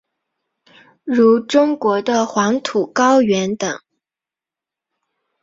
[1.03, 3.79] 如中国的黄土高原等。